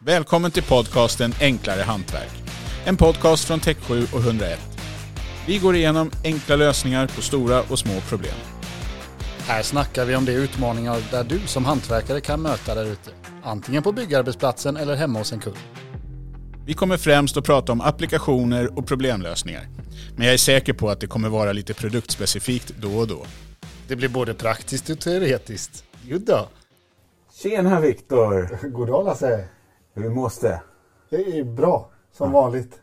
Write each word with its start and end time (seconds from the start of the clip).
Välkommen 0.00 0.50
till 0.50 0.62
podcasten 0.62 1.32
Enklare 1.40 1.82
Hantverk. 1.82 2.42
En 2.86 2.96
podcast 2.96 3.44
från 3.44 3.58
Tech7 3.58 4.14
och 4.14 4.20
101. 4.20 4.58
Vi 5.46 5.58
går 5.58 5.76
igenom 5.76 6.10
enkla 6.24 6.56
lösningar 6.56 7.06
på 7.06 7.22
stora 7.22 7.62
och 7.70 7.78
små 7.78 8.00
problem. 8.00 8.34
Här 9.46 9.62
snackar 9.62 10.04
vi 10.04 10.16
om 10.16 10.24
de 10.24 10.32
utmaningar 10.32 10.96
där 11.10 11.24
du 11.24 11.38
som 11.38 11.64
hantverkare 11.64 12.20
kan 12.20 12.42
möta 12.42 12.74
där 12.74 12.84
ute. 12.84 13.10
Antingen 13.42 13.82
på 13.82 13.92
byggarbetsplatsen 13.92 14.76
eller 14.76 14.96
hemma 14.96 15.18
hos 15.18 15.32
en 15.32 15.40
kund. 15.40 15.56
Vi 16.66 16.74
kommer 16.74 16.96
främst 16.96 17.36
att 17.36 17.44
prata 17.44 17.72
om 17.72 17.80
applikationer 17.80 18.78
och 18.78 18.86
problemlösningar. 18.86 19.68
Men 20.16 20.24
jag 20.26 20.34
är 20.34 20.38
säker 20.38 20.72
på 20.72 20.90
att 20.90 21.00
det 21.00 21.06
kommer 21.06 21.28
vara 21.28 21.52
lite 21.52 21.74
produktspecifikt 21.74 22.74
då 22.80 22.98
och 22.98 23.08
då. 23.08 23.26
Det 23.88 23.96
blir 23.96 24.08
både 24.08 24.34
praktiskt 24.34 24.90
och 24.90 25.00
teoretiskt. 25.00 25.84
Jodå! 26.02 26.48
Tjena 27.42 27.80
Viktor! 27.80 28.68
God 28.68 28.88
dag 28.88 29.04
Lasse! 29.04 29.57
Hur 29.98 30.10
mås 30.10 30.38
det? 30.38 30.60
Är 31.10 31.44
bra, 31.44 31.88
som 32.12 32.32
vanligt. 32.32 32.80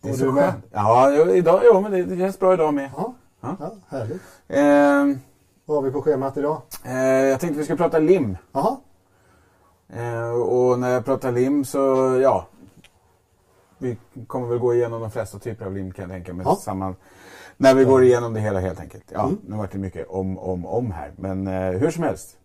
Det 0.00 0.08
är 0.08 0.12
Och 0.12 0.18
så 0.18 0.24
du 0.24 0.32
med? 0.32 0.52
Ja, 0.70 1.12
idag, 1.34 1.60
jo, 1.64 1.80
men 1.80 1.92
det, 1.92 2.02
det 2.04 2.16
känns 2.16 2.38
bra 2.38 2.54
idag 2.54 2.74
med. 2.74 2.90
Ja, 2.96 3.14
Ja. 3.40 3.56
ja 3.60 3.72
härligt. 3.88 4.22
Eh, 4.48 5.20
Vad 5.64 5.76
har 5.76 5.82
vi 5.82 5.90
på 5.90 6.02
schemat 6.02 6.36
idag? 6.36 6.62
eh, 6.84 6.94
jag 7.02 7.40
tänkte 7.40 7.58
vi 7.58 7.64
ska 7.64 7.76
prata 7.76 7.98
lim. 7.98 8.36
Jaha, 8.52 8.76
Eh, 9.94 10.30
och 10.30 10.78
när 10.78 10.90
jag 10.90 11.04
pratar 11.04 11.32
lim 11.32 11.64
så, 11.64 11.78
ja. 12.22 12.46
Vi 13.78 13.96
kommer 14.26 14.46
väl 14.48 14.58
gå 14.58 14.74
igenom 14.74 15.00
de 15.00 15.10
flesta 15.10 15.38
typer 15.38 15.66
av 15.66 15.72
lim 15.74 15.92
kan 15.92 16.02
jag 16.02 16.10
tänka 16.10 16.32
mig. 16.32 16.46
Ja. 16.48 16.56
Samman, 16.56 16.96
när 17.56 17.74
vi 17.74 17.84
går 17.84 18.04
igenom 18.04 18.34
det 18.34 18.40
hela 18.40 18.60
helt 18.60 18.80
enkelt. 18.80 19.04
Ja, 19.08 19.22
Mm. 19.22 19.38
nu 19.46 19.56
vart 19.56 19.72
det 19.72 19.78
mycket 19.78 20.08
om, 20.08 20.38
om, 20.38 20.66
om 20.66 20.90
här. 20.92 21.12
Men 21.16 21.46
eh, 21.46 21.70
hur 21.70 21.90
som 21.90 22.02
helst. 22.02 22.36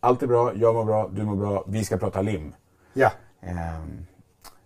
Allt 0.00 0.22
är 0.22 0.26
bra, 0.26 0.52
jag 0.54 0.74
mår 0.74 0.84
bra, 0.84 1.08
du 1.12 1.22
mår 1.24 1.36
bra. 1.36 1.64
Vi 1.66 1.84
ska 1.84 1.96
prata 1.96 2.22
lim. 2.22 2.54
ja. 2.92 3.10
Ehm, 3.46 4.06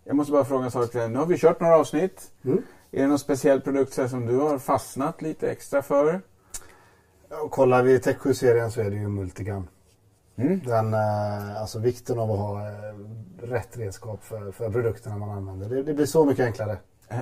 jag 0.05 0.17
måste 0.17 0.33
bara 0.33 0.45
fråga 0.45 0.65
en 0.65 0.71
sak. 0.71 0.95
Nu 0.95 1.17
har 1.17 1.27
vi 1.27 1.39
kört 1.39 1.61
några 1.61 1.77
avsnitt. 1.77 2.33
Mm. 2.45 2.63
Är 2.91 3.03
det 3.03 3.07
någon 3.07 3.19
speciell 3.19 3.61
produkt 3.61 3.93
som 3.93 4.27
du 4.27 4.37
har 4.37 4.59
fastnat 4.59 5.23
lite 5.23 5.51
extra 5.51 5.83
för? 5.83 6.21
Och 7.43 7.51
kollar 7.51 7.83
vi 7.83 7.99
Tech 7.99 8.17
7-serien 8.17 8.71
så 8.71 8.81
är 8.81 8.91
det 8.91 8.97
ju 8.97 9.09
Multigun. 9.09 9.69
Mm. 10.37 10.61
Den, 10.65 10.95
eh, 10.95 11.61
alltså 11.61 11.79
vikten 11.79 12.19
av 12.19 12.31
att 12.31 12.39
ha 12.39 12.69
eh, 12.69 12.95
rätt 13.43 13.77
redskap 13.77 14.25
för, 14.25 14.53
för 14.53 14.71
produkterna 14.71 15.17
man 15.17 15.31
använder. 15.31 15.69
Det, 15.69 15.83
det 15.83 15.95
blir 15.95 16.07
så 16.07 16.25
mycket 16.25 16.47
enklare. 16.47 16.79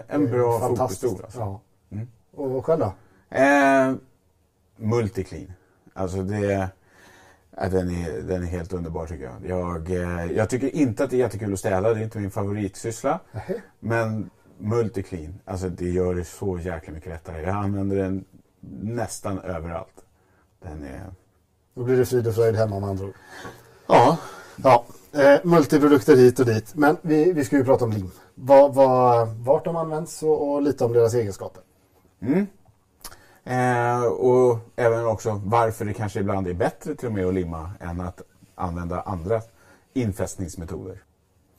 En 0.08 0.30
bra 0.30 0.60
fotbollsstol 0.60 1.20
alltså. 1.24 1.38
Ja. 1.38 1.60
Mm. 1.90 2.08
Och 2.34 2.66
själv 2.66 2.80
då? 2.80 2.92
Eh, 3.36 3.94
Multiclean. 4.76 5.52
Alltså 5.94 6.22
det... 6.22 6.70
Ja, 7.56 7.68
den, 7.68 7.90
är, 7.90 8.22
den 8.22 8.42
är 8.42 8.46
helt 8.46 8.72
underbar 8.72 9.06
tycker 9.06 9.24
jag. 9.24 9.58
Jag, 9.58 9.90
eh, 9.90 10.32
jag 10.32 10.50
tycker 10.50 10.76
inte 10.76 11.04
att 11.04 11.10
det 11.10 11.16
är 11.16 11.18
jättekul 11.18 11.52
att 11.52 11.58
städa. 11.58 11.94
Det 11.94 12.00
är 12.00 12.04
inte 12.04 12.18
min 12.18 12.30
favoritsyssla. 12.30 13.20
Nähä. 13.32 13.54
Men 13.80 14.30
Multiclean, 14.58 15.34
alltså 15.44 15.68
det 15.68 15.90
gör 15.90 16.14
det 16.14 16.24
så 16.24 16.58
jäkla 16.58 16.92
mycket 16.94 17.08
lättare. 17.08 17.42
Jag 17.42 17.56
använder 17.56 17.96
den 17.96 18.24
nästan 18.80 19.38
överallt. 19.38 20.04
Den 20.62 20.82
är... 20.82 21.12
Då 21.74 21.84
blir 21.84 21.96
det 21.96 22.06
frid 22.06 22.26
och 22.26 22.34
fröjd 22.34 22.56
hemma 22.56 22.80
med 22.80 22.88
andra 22.88 23.04
ord. 23.04 23.14
Ja, 23.86 24.18
Ja, 24.62 24.84
eh, 25.12 25.40
multiprodukter 25.42 26.16
hit 26.16 26.40
och 26.40 26.46
dit. 26.46 26.74
Men 26.74 26.96
vi, 27.02 27.32
vi 27.32 27.44
ska 27.44 27.56
ju 27.56 27.64
prata 27.64 27.84
om 27.84 27.92
lim. 27.92 28.10
Vad, 28.34 28.74
vad, 28.74 29.28
vart 29.28 29.64
de 29.64 29.76
används 29.76 30.22
och, 30.22 30.52
och 30.52 30.62
lite 30.62 30.84
om 30.84 30.92
deras 30.92 31.14
egenskaper. 31.14 31.62
Mm. 32.22 32.46
Eh, 33.46 34.04
och 34.04 34.58
även 34.76 35.06
också 35.06 35.40
varför 35.44 35.84
det 35.84 35.92
kanske 35.94 36.20
ibland 36.20 36.46
är 36.48 36.54
bättre 36.54 36.94
till 36.94 37.08
och 37.08 37.14
med 37.14 37.26
att 37.26 37.34
limma 37.34 37.70
än 37.80 38.00
att 38.00 38.22
använda 38.54 39.00
andra 39.00 39.40
infästningsmetoder. 39.94 41.02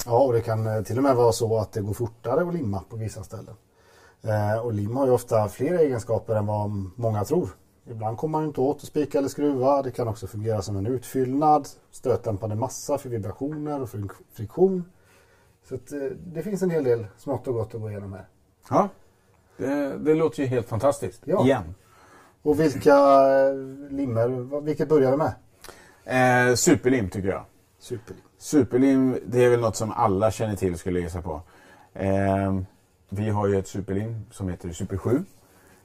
Ja, 0.05 0.19
och 0.23 0.33
det 0.33 0.41
kan 0.41 0.67
eh, 0.67 0.81
till 0.83 0.97
och 0.97 1.03
med 1.03 1.15
vara 1.15 1.31
så 1.31 1.57
att 1.57 1.71
det 1.71 1.81
går 1.81 1.93
fortare 1.93 2.47
att 2.47 2.53
limma 2.53 2.83
på 2.89 2.95
vissa 2.95 3.23
ställen. 3.23 3.55
Eh, 4.21 4.59
och 4.59 4.73
lim 4.73 4.95
har 4.97 5.05
ju 5.05 5.11
ofta 5.11 5.47
fler 5.47 5.77
egenskaper 5.79 6.35
än 6.35 6.45
vad 6.45 6.69
många 6.95 7.23
tror. 7.25 7.49
Ibland 7.89 8.17
kommer 8.17 8.39
man 8.39 8.47
inte 8.47 8.61
åt 8.61 8.77
att 8.77 8.83
spika 8.83 9.17
eller 9.17 9.29
skruva. 9.29 9.81
Det 9.81 9.91
kan 9.91 10.07
också 10.07 10.27
fungera 10.27 10.61
som 10.61 10.77
en 10.77 10.87
utfyllnad, 10.87 11.67
stötdämpande 11.91 12.55
massa 12.55 12.97
för 12.97 13.09
vibrationer 13.09 13.81
och 13.81 13.89
frik- 13.89 14.11
friktion. 14.33 14.83
Så 15.69 15.75
att, 15.75 15.91
eh, 15.91 15.99
det 16.25 16.41
finns 16.43 16.61
en 16.61 16.69
hel 16.69 16.83
del 16.83 17.05
smått 17.17 17.47
och 17.47 17.53
gott 17.53 17.75
att 17.75 17.81
gå 17.81 17.89
igenom 17.89 18.13
här. 18.13 18.27
Ja, 18.69 18.89
det, 19.57 19.97
det 19.97 20.13
låter 20.13 20.43
ju 20.43 20.47
helt 20.47 20.69
fantastiskt. 20.69 21.21
Ja. 21.25 21.45
Igen. 21.45 21.75
Och 22.41 22.59
vilka 22.59 22.95
eh, 22.95 23.55
limmer, 23.89 24.61
vilket 24.61 24.89
börjar 24.89 25.11
vi 25.11 25.17
med? 25.17 25.33
Eh, 26.49 26.55
superlim 26.55 27.09
tycker 27.09 27.29
jag. 27.29 27.45
Superlim. 27.79 28.21
Superlim, 28.37 29.19
det 29.25 29.45
är 29.45 29.49
väl 29.49 29.59
något 29.59 29.75
som 29.75 29.91
alla 29.91 30.31
känner 30.31 30.55
till 30.55 30.77
skulle 30.77 30.99
jag 30.99 31.03
gissa 31.03 31.21
på. 31.21 31.41
Eh, 31.93 32.59
vi 33.09 33.29
har 33.29 33.47
ju 33.47 33.59
ett 33.59 33.67
superlim 33.67 34.25
som 34.31 34.49
heter 34.49 34.71
Super 34.71 34.97
7. 34.97 35.23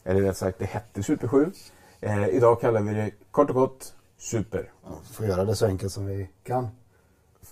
Eller 0.05 0.21
rätt 0.21 0.37
sagt, 0.37 0.59
det 0.59 0.65
hette 0.65 1.03
Super 1.03 1.29
7. 1.29 1.53
Eh, 2.01 2.29
idag 2.29 2.61
kallar 2.61 2.81
vi 2.81 2.95
det 2.95 3.11
kort 3.31 3.51
och 3.51 3.57
gott 3.57 3.95
Super. 4.23 4.71
Ja, 4.85 4.91
vi 5.09 5.15
får 5.15 5.27
göra 5.27 5.45
det 5.45 5.57
så 5.57 5.67
enkelt 5.67 5.93
som 5.93 6.07
vi 6.07 6.29
kan. 6.45 6.69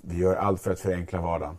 Vi 0.03 0.19
gör 0.19 0.36
allt 0.36 0.60
för 0.60 0.70
att 0.70 0.80
förenkla 0.80 1.20
vardagen. 1.20 1.59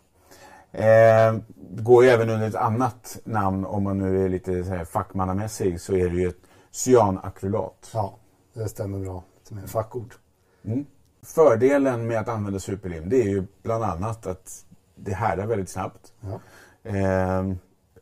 Eh, 0.72 1.36
går 1.58 2.04
ju 2.04 2.10
även 2.10 2.30
under 2.30 2.48
ett 2.48 2.56
annat 2.56 3.20
namn 3.24 3.66
om 3.66 3.84
man 3.84 3.98
nu 3.98 4.26
är 4.26 4.30
lite 4.30 4.64
så 4.64 4.70
här 4.70 4.86
fackmannamässig 4.86 5.82
så 5.82 5.96
är 5.96 6.10
det 6.10 6.16
ju 6.16 6.28
ett 6.28 6.42
cyanakrylat. 6.72 7.92
Ja, 7.94 8.18
det 8.54 8.70
stämmer 8.70 9.00
bra 9.00 9.24
med 9.50 9.70
fackord. 9.70 10.14
Mm. 10.64 10.86
Fördelen 11.24 12.08
med 12.08 12.20
att 12.20 12.28
använda 12.28 12.60
superlim 12.60 13.10
det 13.10 13.22
är 13.22 13.30
ju 13.30 13.44
bland 13.64 13.84
annat 13.84 14.28
att 14.28 14.66
det 14.96 15.14
härdar 15.14 15.46
väldigt 15.46 15.70
snabbt. 15.70 16.14
Ja. 16.22 16.40
Eh, 16.84 17.54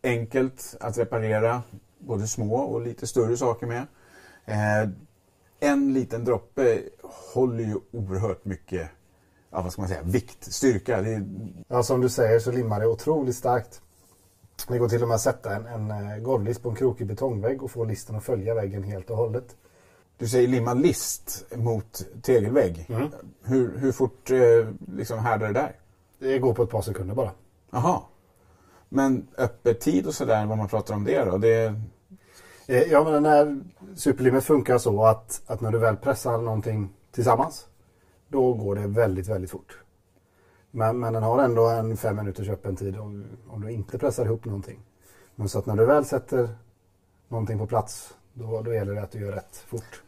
enkelt 0.03 0.75
att 0.79 0.97
reparera 0.97 1.61
både 1.99 2.27
små 2.27 2.55
och 2.55 2.81
lite 2.81 3.07
större 3.07 3.37
saker 3.37 3.67
med. 3.67 3.87
Eh, 4.45 4.89
en 5.59 5.93
liten 5.93 6.25
droppe 6.25 6.81
håller 7.33 7.63
ju 7.63 7.75
oerhört 7.91 8.45
mycket 8.45 8.89
ja, 9.51 9.61
vad 9.61 9.71
ska 9.71 9.81
man 9.81 9.89
säga, 9.89 10.01
vikt, 10.03 10.53
styrka. 10.53 11.01
Det 11.01 11.23
Ja, 11.67 11.83
som 11.83 12.01
du 12.01 12.09
säger 12.09 12.39
så 12.39 12.51
limmar 12.51 12.79
det 12.79 12.87
otroligt 12.87 13.35
starkt. 13.35 13.81
Det 14.67 14.77
går 14.77 14.89
till 14.89 15.01
och 15.01 15.07
med 15.07 15.15
att 15.15 15.21
sätta 15.21 15.55
en, 15.55 15.65
en 15.65 15.91
eh, 15.91 16.17
golvlist 16.17 16.63
på 16.63 16.69
en 16.69 16.75
krokig 16.75 17.07
betongvägg 17.07 17.63
och 17.63 17.71
få 17.71 17.85
listen 17.85 18.15
att 18.15 18.23
följa 18.23 18.53
väggen 18.53 18.83
helt 18.83 19.09
och 19.09 19.17
hållet. 19.17 19.55
du 20.17 20.27
säger 20.27 20.47
limma 20.47 20.73
list 20.73 21.45
mot 21.55 22.05
tegelvägg. 22.21 22.85
Mm. 22.89 23.09
Hur, 23.43 23.77
hur 23.77 23.91
fort 23.91 24.31
eh, 24.31 24.37
liksom 24.95 25.19
härdar 25.19 25.47
det 25.47 25.53
där? 25.53 25.75
Det 26.19 26.39
går 26.39 26.53
på 26.53 26.63
ett 26.63 26.69
par 26.69 26.81
sekunder 26.81 27.15
bara. 27.15 27.31
Jaha. 27.71 28.01
Men 28.89 29.27
öppettid 29.37 30.07
och 30.07 30.13
sådär, 30.13 30.45
vad 30.45 30.57
man 30.57 30.67
pratar 30.67 30.95
om 30.95 31.03
det 31.03 31.25
då? 31.25 31.37
Det, 31.37 31.75
Eh, 32.69 32.83
Ja, 32.91 33.03
men 33.03 33.13
den 33.13 33.25
här 33.25 33.59
superlimmet 33.95 34.43
funkar 34.43 34.77
så 34.77 35.05
att, 35.05 35.41
att 35.47 35.61
när 35.61 35.71
du 35.71 35.77
väl 35.77 35.95
pressar 35.95 36.37
någonting 36.37 36.89
tillsammans 37.11 37.65
då 38.29 38.53
går 38.53 38.75
det 38.75 38.87
väldigt, 38.87 39.27
väldigt 39.27 39.51
fort. 39.51 39.77
Men, 40.71 40.99
men 40.99 41.13
den 41.13 41.23
har 41.23 41.43
ändå 41.43 41.67
en 41.69 41.97
fem 41.97 42.15
minuters 42.15 42.49
öppen 42.49 42.75
tid 42.75 42.97
om, 42.97 43.25
om 43.49 43.61
du 43.61 43.71
inte 43.71 43.97
pressar 43.97 44.25
ihop 44.25 44.45
någonting. 44.45 44.79
Men 45.35 45.49
så 45.49 45.59
att 45.59 45.65
när 45.65 45.75
du 45.75 45.85
väl 45.85 46.05
sätter 46.05 46.49
någonting 47.27 47.57
på 47.57 47.67
plats 47.67 48.13
då, 48.33 48.61
då 48.61 48.73
gäller 48.73 48.93
det 48.95 49.01
att 49.01 49.11
du 49.11 49.19
gör 49.19 49.31
rätt 49.31 49.57
fort. 49.67 50.01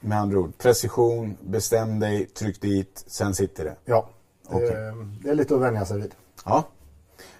med 0.00 0.18
andra 0.18 0.38
ord, 0.38 0.58
precision, 0.58 1.36
bestäm 1.40 2.00
dig, 2.00 2.26
tryck 2.26 2.60
dit, 2.60 3.04
sen 3.06 3.34
sitter 3.34 3.64
det. 3.64 3.76
Ja, 3.84 4.08
Okej. 4.46 4.68
eh, 4.68 4.94
det 5.22 5.30
är 5.30 5.34
lite 5.34 5.54
att 5.54 5.60
vänja 5.60 5.84
sig 5.84 6.00
vid. 6.00 6.14
Ja. 6.44 6.64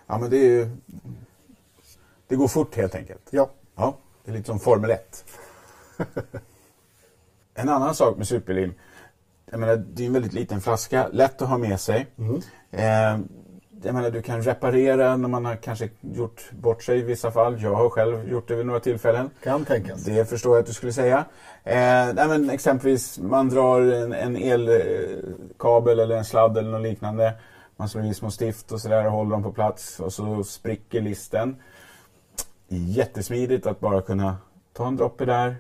Ja, 0.07 0.19
men 0.19 0.31
det 0.31 0.37
är 0.37 0.51
ju... 0.51 0.77
Det 2.29 2.37
går 2.37 2.49
fort 2.49 2.77
helt 2.77 2.95
enkelt. 2.95 3.23
Ja, 3.31 3.51
Ja, 3.77 3.97
det 4.25 4.31
är 4.31 4.35
lite 4.35 4.47
som 4.47 4.59
Formel 4.61 4.91
1. 4.91 5.25
en 7.55 7.69
annan 7.69 7.95
sak 7.95 8.17
med 8.17 8.29
superlim. 8.29 8.75
Jag 9.51 9.61
menar, 9.61 9.77
det 9.77 10.03
är 10.03 10.07
en 10.07 10.13
väldigt 10.13 10.33
liten 10.33 10.61
flaska, 10.61 11.09
lätt 11.13 11.43
att 11.43 11.49
ha 11.49 11.59
med 11.59 11.81
sig. 11.81 12.07
Mm. 12.19 12.41
Eh, 12.71 13.27
jag 13.83 13.95
menar, 13.95 14.11
du 14.11 14.23
kan 14.23 14.43
reparera 14.43 15.17
när 15.17 15.29
man 15.29 15.45
har 15.45 15.57
kanske 15.57 15.89
gjort 16.01 16.51
bort 16.51 16.83
sig 16.83 16.99
i 16.99 17.03
vissa 17.03 17.31
fall. 17.31 17.63
Jag 17.63 17.75
har 17.75 17.89
själv 17.89 18.29
gjort 18.29 18.49
det 18.49 18.55
vid 18.55 18.67
några 18.67 18.81
tillfällen. 18.81 19.31
kan 19.43 19.65
tänkas. 19.65 20.05
Det 20.05 20.25
förstår 20.25 20.57
jag 20.57 20.61
att 20.61 20.67
du 20.67 20.73
skulle 20.73 20.93
säga. 20.93 21.25
Eh, 21.65 21.75
nej, 22.15 22.29
men 22.29 22.51
exempelvis, 22.51 23.19
man 23.19 23.49
drar 23.49 23.81
en, 23.81 24.13
en 24.13 24.37
elkabel 24.37 25.99
eller 25.99 26.17
en 26.17 26.25
sladd 26.25 26.59
eller 26.59 26.71
något 26.71 26.83
liknande. 26.83 27.35
Man 27.77 27.89
slår 27.89 28.05
i 28.05 28.15
små 28.15 28.31
stift 28.31 28.73
och 28.73 28.81
sådär 28.81 29.07
och 29.07 29.13
håller 29.13 29.31
dem 29.31 29.43
på 29.43 29.53
plats 29.53 30.01
och 30.01 30.13
så 30.13 30.45
spricker 30.45 31.01
listen. 31.01 31.57
Jättesmidigt 32.69 33.67
att 33.67 33.81
bara 33.81 34.03
kunna 34.03 34.37
ta 34.73 34.87
en 34.87 34.97
droppe 34.97 35.25
där, 35.25 35.57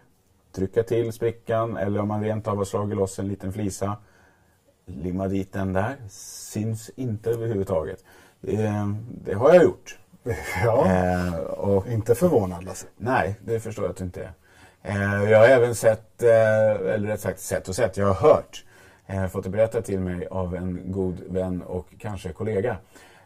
trycka 0.54 0.82
till 0.82 1.12
sprickan 1.12 1.76
eller 1.76 2.00
om 2.00 2.08
man 2.08 2.24
rent 2.24 2.48
av 2.48 2.56
har 2.56 2.64
slagit 2.64 2.96
loss 2.96 3.18
en 3.18 3.28
liten 3.28 3.52
flisa. 3.52 3.96
Limma 4.86 5.28
dit 5.28 5.52
den 5.52 5.72
där. 5.72 5.96
Syns 6.10 6.90
inte 6.96 7.30
överhuvudtaget. 7.30 8.04
Det, 8.40 8.72
det 9.24 9.34
har 9.34 9.54
jag 9.54 9.62
gjort. 9.62 9.98
Ja, 10.64 10.86
Eh, 10.86 11.34
och 11.38 11.88
inte 11.88 12.14
förvånad 12.14 12.64
Lasse. 12.64 12.86
Nej, 12.96 13.36
det 13.44 13.60
förstår 13.60 13.84
jag 13.84 13.90
att 13.90 13.96
du 13.96 14.04
inte 14.04 14.22
är. 14.22 14.32
Eh, 14.82 15.30
jag 15.30 15.38
har 15.38 15.46
även 15.46 15.74
sett, 15.74 16.22
eh, 16.22 16.70
eller 16.70 17.06
rätt 17.06 17.20
sagt 17.20 17.40
sett 17.40 17.68
och 17.68 17.74
sett, 17.74 17.96
jag 17.96 18.06
har 18.06 18.28
hört, 18.28 18.64
eh, 19.06 19.26
fått 19.26 19.44
det 19.44 19.50
berättat 19.50 19.84
till 19.84 20.00
mig 20.00 20.26
av 20.26 20.54
en 20.54 20.92
god 20.92 21.20
vän 21.28 21.62
och 21.62 21.86
kanske 21.98 22.32
kollega. 22.32 22.76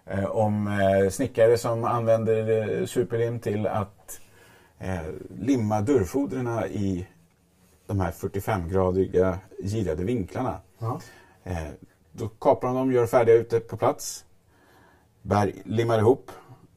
Eh, 0.07 0.25
om 0.25 0.69
eh, 0.69 1.11
snickare 1.11 1.59
som 1.59 1.85
använder 1.85 2.79
eh, 2.81 2.87
superlim 2.87 3.41
till 3.41 3.67
att 3.67 4.21
eh, 4.79 4.99
limma 5.41 5.81
dörrfodren 5.81 6.49
i 6.71 7.07
de 7.89 8.01
här 8.01 8.11
45-gradiga 8.13 9.39
girade 9.63 10.05
vinklarna. 10.05 10.61
Ja. 10.79 11.01
Eh, 11.45 11.57
då 12.13 12.29
kapar 12.29 12.69
de 12.69 12.77
dem, 12.77 12.93
gör 12.93 13.07
färdiga 13.07 13.37
ute 13.37 13.61
på 13.61 13.77
plats. 13.77 14.25
Bär, 15.23 15.53
limmar 15.65 15.99
ihop 15.99 16.31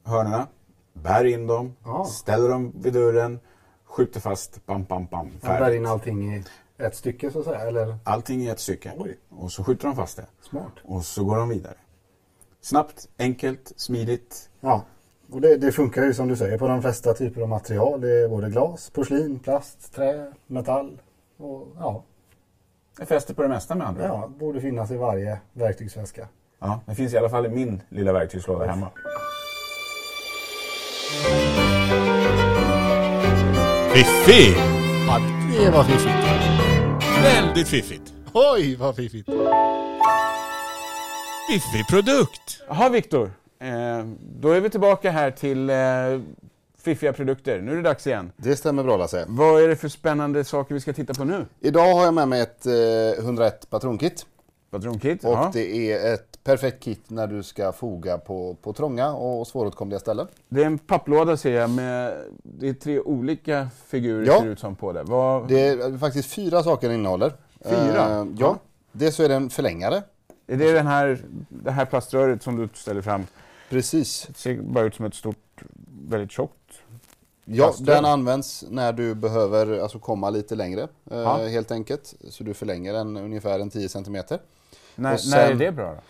hörnorna, 0.04 0.46
bär 0.92 1.24
in 1.24 1.46
dem, 1.46 1.76
Ja. 1.84 2.04
ställer 2.04 2.48
dem 2.48 2.72
vid 2.76 2.92
dörren, 2.92 3.40
skjuter 3.84 4.20
fast, 4.20 4.66
bam, 4.66 4.84
bam, 4.84 5.06
bam, 5.06 5.26
Man 5.26 5.38
bär 5.40 5.48
färdigt. 5.48 5.76
in 5.76 5.86
allting 5.86 6.34
i 6.34 6.44
ett 6.78 6.96
stycke 6.96 7.30
så 7.30 7.38
att 7.38 7.44
säga, 7.44 7.58
eller 7.60 7.98
Allting 8.04 8.42
i 8.42 8.48
ett 8.48 8.60
stycke. 8.60 8.92
Oj. 8.98 9.18
Och 9.28 9.52
så 9.52 9.64
skjuter 9.64 9.86
de 9.88 9.96
fast 9.96 10.16
det. 10.16 10.26
smart. 10.42 10.72
Och 10.84 11.04
så 11.04 11.24
går 11.24 11.36
de 11.36 11.48
vidare. 11.48 11.74
Snabbt, 12.60 13.08
enkelt, 13.18 13.72
smidigt. 13.76 14.50
Ja, 14.60 14.84
och 15.32 15.40
det, 15.40 15.56
det 15.56 15.72
funkar 15.72 16.04
ju 16.04 16.14
som 16.14 16.28
du 16.28 16.36
säger 16.36 16.58
på 16.58 16.68
de 16.68 16.82
flesta 16.82 17.14
typer 17.14 17.40
av 17.40 17.48
material. 17.48 18.00
Det 18.00 18.22
är 18.22 18.28
både 18.28 18.50
glas, 18.50 18.90
porslin, 18.90 19.38
plast, 19.38 19.94
trä, 19.94 20.26
metall. 20.46 21.00
Och, 21.38 21.68
ja, 21.78 22.02
Det 22.98 23.06
fäster 23.06 23.34
på 23.34 23.42
det 23.42 23.48
mesta 23.48 23.74
med 23.74 23.86
andra 23.86 24.04
ja, 24.04 24.30
borde 24.38 24.60
finnas 24.60 24.90
i 24.90 24.96
varje 24.96 25.38
verktygsväska. 25.52 26.28
Ja, 26.60 26.80
det 26.86 26.94
finns 26.94 27.14
i 27.14 27.18
alla 27.18 27.28
fall 27.30 27.46
i 27.46 27.48
min 27.48 27.82
lilla 27.88 28.12
verktygslåda 28.12 28.66
hemma. 28.66 28.88
Fiffi! 33.94 34.54
Ja, 35.06 35.20
det 35.58 35.70
var 35.70 35.84
fiffigt. 35.84 36.14
Väldigt 37.22 37.68
fiffigt. 37.68 38.14
Oj, 38.32 38.76
vad 38.76 38.96
fiffigt. 38.96 39.28
Fiffig 41.50 41.86
produkt. 41.90 42.62
Jaha, 42.68 42.88
Viktor. 42.88 43.30
Eh, 43.62 44.04
då 44.40 44.50
är 44.50 44.60
vi 44.60 44.70
tillbaka 44.70 45.10
här 45.10 45.30
till 45.30 45.70
eh, 45.70 45.76
fiffiga 46.78 47.12
produkter. 47.12 47.60
Nu 47.60 47.72
är 47.72 47.76
det 47.76 47.82
dags 47.82 48.06
igen. 48.06 48.32
Det 48.36 48.56
stämmer 48.56 48.82
bra 48.82 48.96
Lasse. 48.96 49.24
Vad 49.28 49.62
är 49.62 49.68
det 49.68 49.76
för 49.76 49.88
spännande 49.88 50.44
saker 50.44 50.74
vi 50.74 50.80
ska 50.80 50.92
titta 50.92 51.14
på 51.14 51.24
nu? 51.24 51.46
Idag 51.60 51.94
har 51.94 52.04
jag 52.04 52.14
med 52.14 52.28
mig 52.28 52.40
ett 52.40 52.66
eh, 52.66 52.72
101 53.24 53.70
patronkit. 53.70 54.26
Patronkit? 54.70 55.24
Och 55.24 55.32
Ja. 55.32 55.50
det 55.52 55.92
är 55.92 56.14
ett 56.14 56.38
perfekt 56.44 56.82
kit 56.82 57.00
när 57.10 57.26
du 57.26 57.42
ska 57.42 57.72
foga 57.72 58.18
på, 58.18 58.56
på 58.62 58.72
trånga 58.72 59.12
och 59.12 59.46
svåråtkomliga 59.46 59.98
ställen. 60.00 60.26
Det 60.48 60.62
är 60.62 60.66
en 60.66 60.78
papplåda 60.78 61.36
ser 61.36 61.52
jag 61.60 61.70
med 61.70 62.14
det 62.42 62.68
är 62.68 62.74
tre 62.74 63.00
olika 63.00 63.68
figurer 63.86 64.26
Ja. 64.26 64.40
ser 64.40 64.46
ut 64.48 64.58
som 64.60 64.76
på 64.76 64.92
det. 64.92 65.02
Vad, 65.02 65.48
Det 65.48 65.68
är 65.68 65.98
faktiskt 65.98 66.34
fyra 66.34 66.62
saker 66.62 66.88
den 66.88 66.96
innehåller. 66.98 67.32
Fyra? 67.64 68.10
Eh, 68.20 68.26
ja. 68.38 68.56
Dels 68.92 69.16
så 69.16 69.22
är 69.22 69.28
det 69.28 69.34
en 69.34 69.50
förlängare. 69.50 70.02
Är 70.46 70.56
det 70.56 70.72
den 70.72 70.86
här, 70.86 71.18
det 71.48 71.70
här 71.70 71.84
plaströret 71.84 72.42
som 72.42 72.56
du 72.56 72.68
ställer 72.74 73.02
fram? 73.02 73.26
Precis. 73.72 74.26
Det 74.28 74.38
ser 74.38 74.62
bara 74.62 74.84
ut 74.84 74.94
som 74.94 75.04
ett 75.04 75.14
stort, 75.14 75.62
väldigt 76.08 76.30
tjockt. 76.32 76.72
Ja, 77.44 77.64
Plaströr. 77.64 77.94
den 77.94 78.04
används 78.04 78.64
när 78.70 78.92
du 78.92 79.14
behöver 79.14 79.78
alltså, 79.78 79.98
komma 79.98 80.30
lite 80.30 80.54
längre. 80.54 80.88
Eh. 81.10 81.36
Helt 81.36 81.70
enkelt. 81.70 82.14
Så 82.28 82.44
du 82.44 82.54
förlänger 82.54 82.92
den 82.92 83.16
ungefär 83.16 83.60
en 83.60 83.70
10 83.70 83.88
cm. 83.88 84.16
När, 84.94 85.16
sen- 85.16 85.30
när 85.30 85.50
är 85.50 85.54
det 85.54 85.72
bra 85.72 85.94
då? 85.94 86.00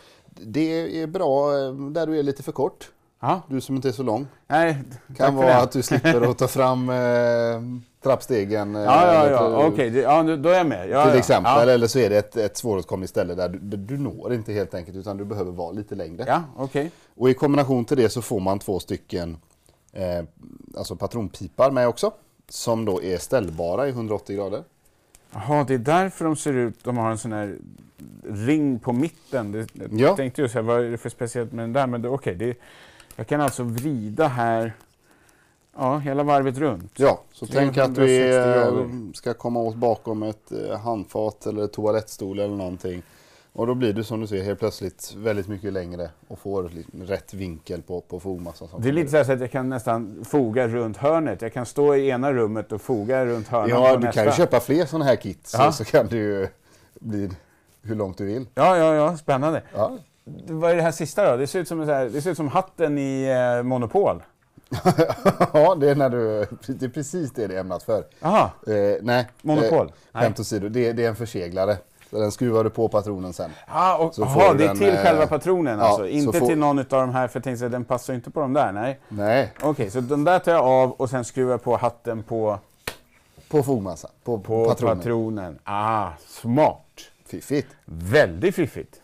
Det 0.40 1.00
är 1.02 1.06
bra 1.06 1.58
eh, 1.58 1.72
där 1.74 2.06
du 2.06 2.18
är 2.18 2.22
lite 2.22 2.42
för 2.42 2.52
kort. 2.52 2.90
Ja, 3.20 3.42
Du 3.48 3.60
som 3.60 3.76
inte 3.76 3.88
är 3.88 3.92
så 3.92 4.02
lång. 4.02 4.26
nej, 4.46 4.78
Kan 5.16 5.36
vara 5.36 5.46
det. 5.46 5.56
att 5.58 5.72
du 5.72 5.82
slipper 5.82 6.30
att 6.30 6.38
ta 6.38 6.48
fram 6.48 6.88
eh, 6.90 7.60
trappstegen. 8.02 8.76
eh, 8.76 8.82
Ja, 8.82 9.14
ja, 9.14 9.30
ja, 9.30 9.66
okej, 9.66 9.90
det- 9.90 10.00
ja, 10.00 10.22
då 10.22 10.48
är 10.48 10.54
jag 10.56 10.66
med. 10.66 10.88
Ja, 10.88 11.02
Till 11.04 11.12
ja. 11.12 11.18
exempel, 11.18 11.68
eller 11.68 11.86
så 11.86 11.98
är 11.98 12.10
det 12.10 12.16
ett, 12.18 12.36
ett 12.36 12.56
svåråtkomligt 12.56 13.10
ställe 13.10 13.34
där 13.34 13.48
du, 13.48 13.76
du 13.76 13.98
når 13.98 14.34
inte 14.34 14.52
helt 14.52 14.74
enkelt 14.74 14.96
utan 14.96 15.16
du 15.16 15.24
behöver 15.24 15.52
vara 15.52 15.72
lite 15.72 15.94
längre. 15.94 16.24
ja 16.26 16.42
okej. 16.56 16.90
Och 17.16 17.30
i 17.30 17.34
kombination 17.34 17.84
till 17.84 17.96
det 17.96 18.08
så 18.08 18.22
får 18.22 18.40
man 18.40 18.58
två 18.58 18.80
stycken 18.80 19.36
eh, 19.92 20.24
alltså 20.76 20.96
patronpipar 20.96 21.70
med 21.70 21.88
också. 21.88 22.12
Som 22.48 22.84
då 22.84 23.02
är 23.02 23.18
ställbara 23.18 23.86
i 23.88 23.90
180 23.90 24.36
grader. 24.36 24.62
Jaha, 25.34 25.64
det 25.68 25.74
är 25.74 25.78
därför 25.78 26.24
de 26.24 26.36
ser 26.36 26.52
ut, 26.52 26.84
de 26.84 26.96
har 26.96 27.10
en 27.10 27.18
sån 27.18 27.32
här 27.32 27.56
ring 28.24 28.78
på 28.78 28.92
mitten. 28.92 29.52
Det, 29.52 29.66
jag 29.74 29.90
Ja. 30.00 30.16
tänkte 30.16 30.42
ju 30.42 30.48
säga, 30.48 30.62
vad 30.62 30.80
är 30.84 30.90
det 30.90 30.98
för 30.98 31.08
speciellt 31.08 31.52
med 31.52 31.62
den 31.64 31.72
där? 31.72 31.86
Men 31.86 32.02
det- 32.02 32.08
okej, 32.08 32.34
det, 32.34 32.56
jag 33.16 33.26
kan 33.26 33.40
alltså 33.40 33.62
vrida 33.62 34.28
här, 34.28 34.72
ja, 35.76 35.98
hela 35.98 36.22
varvet 36.22 36.58
runt. 36.58 36.92
Ja, 36.96 37.20
så 37.32 37.46
tänk 37.46 37.78
att 37.78 37.94
du 37.94 38.06
360 38.06 38.38
är, 38.38 38.54
grader. 38.70 39.14
ska 39.14 39.34
komma 39.34 39.60
åt 39.60 39.74
bakom 39.76 40.22
ett 40.22 40.52
eh, 40.52 40.78
handfat 40.78 41.46
eller 41.46 41.66
toalettstol 41.66 42.38
eller 42.38 42.56
någonting. 42.56 43.02
Och 43.54 43.66
då 43.66 43.74
blir 43.74 43.92
du 43.92 44.04
som 44.04 44.20
du 44.20 44.26
ser 44.26 44.42
helt 44.42 44.58
plötsligt 44.58 45.14
väldigt 45.16 45.48
mycket 45.48 45.72
längre 45.72 46.10
och 46.28 46.38
får 46.38 46.70
rätt 47.06 47.34
vinkel 47.34 47.82
på, 47.82 48.00
på 48.00 48.20
fogmassan. 48.20 48.68
Det 48.78 48.88
är 48.88 48.92
lite 48.92 49.24
så, 49.24 49.32
att 49.32 49.40
jag 49.40 49.50
kan 49.50 49.68
nästan 49.68 50.24
foga 50.24 50.68
runt 50.68 50.96
hörnet. 50.96 51.42
Jag 51.42 51.52
kan 51.52 51.66
stå 51.66 51.94
i 51.94 52.08
ena 52.08 52.32
rummet 52.32 52.72
och 52.72 52.80
foga 52.80 53.26
runt 53.26 53.48
hörnet 53.48 53.70
Ja, 53.70 53.96
du 53.96 53.98
nästa. 53.98 54.12
kan 54.12 54.24
ju 54.24 54.36
köpa 54.36 54.60
fler 54.60 54.86
sådana 54.86 55.04
här 55.04 55.16
kit 55.16 55.46
så, 55.46 55.72
så 55.72 55.84
kan 55.84 56.06
du 56.06 56.16
ju 56.16 56.48
bli 57.00 57.30
hur 57.82 57.94
långt 57.94 58.18
du 58.18 58.24
vill. 58.24 58.46
Ja, 58.54 58.76
ja, 58.76 58.94
ja, 58.94 59.16
spännande. 59.16 59.62
Ja, 59.74 59.98
Vad 60.48 60.70
är 60.70 60.76
det 60.76 60.82
här 60.82 60.92
sista 60.92 61.30
då? 61.30 61.36
Det 61.36 61.46
ser 61.46 61.60
ut 61.60 61.68
som, 61.68 61.80
här, 61.80 62.08
det 62.08 62.22
ser 62.22 62.30
ut 62.30 62.36
som 62.36 62.48
hatten 62.48 62.98
i 62.98 63.24
eh, 63.58 63.62
Monopol. 63.62 64.22
ja 65.52 65.74
det, 65.74 65.90
är 65.90 65.94
när 65.94 66.10
du, 66.10 66.46
det 66.66 66.84
är 66.86 66.88
precis 66.88 67.32
det 67.32 67.46
det 67.46 67.54
är 67.56 67.60
ämnat 67.60 67.82
för. 67.82 68.04
Jaha, 68.20 68.50
Eh, 68.66 68.74
nej, 69.02 69.28
Monopol? 69.42 69.92
Eh, 70.14 70.20
skämt 70.20 70.40
åsido, 70.40 70.68
det, 70.68 70.92
det 70.92 71.04
är 71.04 71.08
en 71.08 71.16
förseglare. 71.16 71.76
Så 72.10 72.18
den 72.18 72.32
skruvar 72.32 72.64
du 72.64 72.70
på 72.70 72.88
patronen 72.88 73.32
sen. 73.32 73.50
ah, 73.66 73.96
och, 73.96 74.14
Så 74.14 74.26
får 74.26 74.40
aha, 74.40 74.52
du 74.52 74.58
det 74.58 74.64
är 74.64 74.68
den, 74.68 74.76
till 74.78 74.88
eh, 74.88 74.96
själva 75.02 75.26
patronen 75.26 75.78
ja, 75.78 75.84
alltså? 75.84 76.02
så 76.02 76.06
Inte 76.06 76.38
får- 76.38 76.46
till 76.46 76.58
någon 76.58 76.78
av 76.78 76.84
de 76.88 77.10
här, 77.10 77.28
för 77.28 77.38
jag 77.38 77.44
tänkte 77.44 77.66
att 77.66 77.72
den 77.72 77.84
passar 77.84 78.12
ju 78.12 78.16
inte 78.16 78.30
på 78.30 78.40
de 78.40 78.52
där, 78.52 78.72
nej. 78.72 78.98
Nej, 79.08 79.52
Okej, 79.62 79.90
så 79.90 80.00
den 80.00 80.24
där 80.24 80.38
tar 80.38 80.52
jag 80.52 80.64
av 80.64 80.92
och 80.92 81.10
sen 81.10 81.24
skruvar 81.24 81.50
jag 81.52 81.62
på 81.62 81.76
hatten 81.76 82.22
på, 82.22 82.58
på 83.48 83.62
fogmassan. 83.62 84.10
På, 84.24 84.38
på 84.38 84.64
patronen. 84.68 84.96
patronen. 84.98 85.58
Ah, 85.64 86.08
smart. 86.26 86.78
Fiffigt. 87.26 87.68
Väldigt 87.84 88.54
fiffigt. 88.54 89.00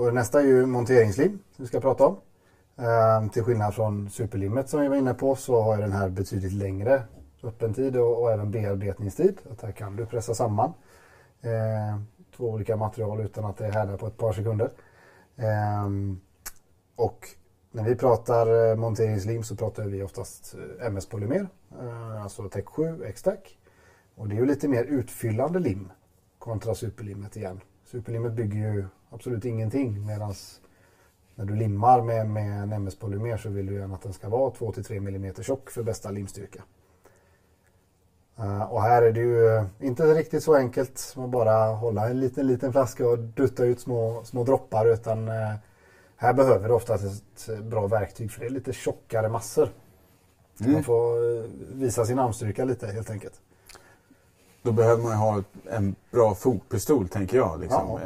Och 0.00 0.14
nästa 0.14 0.40
är 0.40 0.46
ju 0.46 0.66
monteringslim 0.66 1.38
som 1.56 1.62
vi 1.64 1.66
ska 1.66 1.80
prata 1.80 2.06
om. 2.06 2.16
Ehm, 2.76 3.28
till 3.28 3.42
skillnad 3.42 3.74
från 3.74 4.10
superlimmet 4.10 4.68
som 4.68 4.80
vi 4.80 4.88
var 4.88 4.96
inne 4.96 5.14
på 5.14 5.36
så 5.36 5.60
har 5.60 5.76
ju 5.76 5.82
den 5.82 5.92
här 5.92 6.08
betydligt 6.08 6.52
längre 6.52 7.02
öppentid 7.42 7.96
och, 7.96 8.22
och 8.22 8.32
även 8.32 8.50
bearbetningstid. 8.50 9.38
Att 9.52 9.62
här 9.62 9.72
kan 9.72 9.96
du 9.96 10.06
pressa 10.06 10.34
samman 10.34 10.72
ehm, 11.42 12.06
två 12.36 12.50
olika 12.50 12.76
material 12.76 13.20
utan 13.20 13.44
att 13.44 13.56
det 13.56 13.66
härdar 13.66 13.96
på 13.96 14.06
ett 14.06 14.16
par 14.16 14.32
sekunder. 14.32 14.70
Ehm, 15.36 16.20
och 16.96 17.28
när 17.70 17.84
vi 17.84 17.96
pratar 17.96 18.70
eh, 18.70 18.76
monteringslim 18.76 19.42
så 19.42 19.56
pratar 19.56 19.84
vi 19.84 20.02
oftast 20.02 20.54
eh, 20.80 20.86
MS-polymer, 20.86 21.48
eh, 21.80 22.22
alltså 22.22 22.48
Tech 22.48 22.66
7 22.66 23.04
X-Tac. 23.04 23.38
Och 24.14 24.28
det 24.28 24.34
är 24.34 24.40
ju 24.40 24.46
lite 24.46 24.68
mer 24.68 24.84
utfyllande 24.84 25.58
lim 25.58 25.92
kontra 26.38 26.74
superlimmet 26.74 27.36
igen. 27.36 27.60
Superlimmet 27.84 28.32
bygger 28.32 28.58
ju 28.58 28.84
absolut 29.10 29.44
ingenting 29.44 30.06
medan 30.06 30.34
när 31.34 31.44
du 31.44 31.54
limmar 31.54 32.02
med, 32.02 32.26
med 32.26 32.62
en 32.62 32.72
MS-polymer 32.72 33.36
så 33.36 33.48
vill 33.48 33.66
du 33.66 33.74
gärna 33.74 33.94
att 33.94 34.02
den 34.02 34.12
ska 34.12 34.28
vara 34.28 34.50
2-3 34.50 34.96
mm 34.96 35.34
tjock 35.34 35.70
för 35.70 35.82
bästa 35.82 36.10
limstyrka. 36.10 36.62
Eh, 38.38 38.62
och 38.62 38.82
här 38.82 39.02
är 39.02 39.12
det 39.12 39.20
ju 39.20 39.56
eh, 39.56 39.64
inte 39.80 40.14
riktigt 40.14 40.42
så 40.42 40.54
enkelt 40.54 40.98
som 40.98 41.24
att 41.24 41.30
bara 41.30 41.66
hålla 41.66 42.08
en 42.08 42.20
liten, 42.20 42.46
liten 42.46 42.72
flaska 42.72 43.08
och 43.08 43.18
dutta 43.18 43.64
ut 43.64 43.80
små, 43.80 44.24
små 44.24 44.44
droppar 44.44 44.86
utan 44.86 45.28
eh, 45.28 45.54
här 46.16 46.32
behöver 46.32 46.68
du 46.68 46.74
oftast 46.74 47.48
ett 47.48 47.64
bra 47.64 47.86
verktyg 47.86 48.30
för 48.30 48.40
det 48.40 48.46
är 48.46 48.50
lite 48.50 48.72
tjockare 48.72 49.28
massor. 49.28 49.68
Man 50.58 50.84
får 50.84 51.46
visa 51.74 52.04
sin 52.04 52.18
armstyrka 52.18 52.64
lite 52.64 52.86
helt 52.86 53.10
enkelt. 53.10 53.40
Då 54.62 54.72
behöver 54.72 55.02
man 55.02 55.12
ju 55.12 55.18
ha 55.18 55.42
en 55.70 55.94
bra 56.10 56.34
fotpistol, 56.34 57.08
tänker 57.08 57.36
jag. 57.36 57.60
Liksom. 57.60 57.88
Ja. 57.88 58.00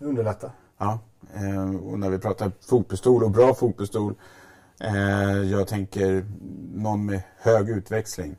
Underlätta. 0.00 0.50
Ja, 0.78 0.98
eh, 1.34 1.74
och 1.76 1.98
när 1.98 2.10
vi 2.10 2.18
pratar 2.18 2.52
fotpistol 2.60 3.24
och 3.24 3.30
bra 3.30 3.54
fotpistol. 3.54 4.14
Eh, 4.80 5.42
jag 5.42 5.68
tänker 5.68 6.26
någon 6.74 7.06
med 7.06 7.22
hög 7.38 7.68
utväxling. 7.70 8.36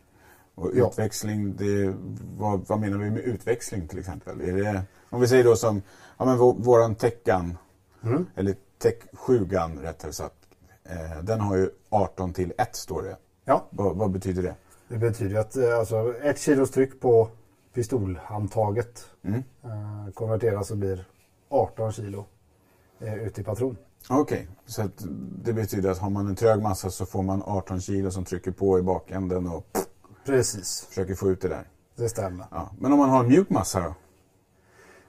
Och 0.56 0.72
Ja. 0.76 0.88
utväxling, 0.88 1.56
det, 1.56 1.94
vad, 2.38 2.68
vad 2.68 2.80
menar 2.80 2.98
vi 2.98 3.10
med 3.10 3.22
utväxling 3.22 3.88
till 3.88 4.00
exempel? 4.00 4.42
Är 4.42 4.54
det, 4.54 4.82
om 5.10 5.22
vi 5.22 5.28
säger 5.28 5.44
då 5.44 5.56
som 5.56 5.82
ja, 6.18 6.26
men 6.26 6.38
vå, 6.38 6.52
våran 6.52 6.96
Techgun, 6.96 7.58
Mm. 8.04 8.26
eller 8.36 8.56
Tech 8.78 8.94
7gun 9.14 9.82
rättare 9.82 10.12
sagt. 10.14 10.36
Eh, 10.84 11.24
den 11.24 11.40
har 11.42 11.56
ju 11.58 11.70
18 11.90 12.34
till 12.34 12.54
1 12.58 12.76
står 12.76 13.02
det. 13.04 13.18
Ja, 13.46 13.66
Vad, 13.70 13.96
vad 13.96 14.12
betyder 14.12 14.44
det? 14.44 14.56
det 14.88 14.98
betyder 14.98 15.40
att 15.40 15.58
alltså, 15.80 16.14
ett 16.24 16.40
kilos 16.40 16.72
tryck 16.72 17.02
på 17.02 17.30
pistolhandtaget 17.74 19.06
Mm. 19.24 19.44
konverteras 20.14 20.72
och 20.72 20.78
blir 20.78 21.06
18 21.50 21.92
kilo 21.92 22.26
eh, 23.00 23.14
ut 23.16 23.40
i 23.40 23.44
patron. 23.44 23.78
Okej, 24.10 24.48
så 24.66 24.82
att 24.82 25.04
det 25.44 25.54
betyder 25.54 25.90
att 25.92 25.98
har 25.98 26.10
man 26.10 26.28
en 26.28 26.36
trög 26.36 26.62
massa 26.62 26.90
så 26.90 27.06
får 27.06 27.24
man 27.24 27.44
18 27.46 27.82
kilo 27.82 28.12
som 28.12 28.26
trycker 28.26 28.52
på 28.52 28.80
i 28.80 28.82
bakänden 28.82 29.48
och 29.48 29.66
Precis, 30.26 30.86
försöker 30.90 31.16
få 31.16 31.30
ut 31.32 31.42
det 31.42 31.48
där. 31.48 31.64
det 31.96 32.10
stämmer. 32.10 32.46
Ja. 32.52 32.70
Men 32.80 32.92
om 32.94 33.00
man 33.00 33.10
har 33.10 33.20
en 33.24 33.28
mjuk 33.30 33.50
massa 33.50 33.80
då? 33.80 33.94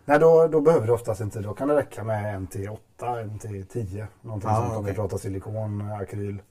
Nej, 0.04 0.18
då, 0.18 0.49
då 0.49 0.61
behöver 0.61 0.87
du 0.87 0.92
oftast 0.92 1.21
inte. 1.21 1.40
Då 1.40 1.54
kan 1.54 1.68
det 1.68 1.76
räcka 1.76 2.04
med 2.04 2.35
en 2.35 2.47
till 2.47 2.68
8, 2.68 3.21
en 3.21 3.38
till 3.38 3.66
10. 3.66 4.07
Någonting 4.23 4.50
Ah, 4.50 4.57
sånt 4.62 4.76
om 4.78 4.85
vi 4.85 4.92
pratar 4.95 5.18
silikon, 5.18 5.92
akryl. 5.92 6.42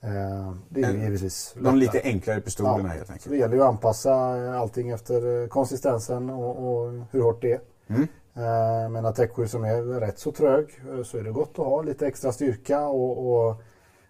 Eh, 0.00 0.54
det 0.68 0.80
är 0.82 0.90
En- 0.94 1.00
givetvis 1.00 1.52
De 1.54 1.60
lättare. 1.60 1.76
lite 1.76 2.00
enklare 2.08 2.40
pistolerna 2.40 2.88
Ja, 2.88 2.94
helt 2.94 3.06
Så 3.06 3.12
enkelt. 3.12 3.30
det 3.30 3.36
gäller 3.36 3.54
ju 3.54 3.62
att 3.62 3.68
anpassa 3.68 4.14
allting 4.58 4.90
efter 4.90 5.42
eh, 5.42 5.48
konsistensen 5.48 6.30
och, 6.30 6.68
och 6.84 6.92
hur 7.10 7.22
hårt 7.22 7.42
det 7.42 7.52
är. 7.52 7.60
Mm. 7.88 8.06
Eh, 8.40 8.88
Men 8.88 9.06
att 9.06 9.30
7 9.30 9.46
som 9.46 9.64
är 9.64 9.82
rätt 9.82 10.18
så 10.18 10.32
trög 10.32 10.80
eh, 10.90 11.02
så 11.02 11.18
är 11.18 11.22
det 11.22 11.30
gott 11.30 11.58
att 11.58 11.66
ha 11.66 11.82
lite 11.82 12.06
extra 12.06 12.32
styrka 12.32 12.86
och, 12.86 13.30
och, 13.30 13.62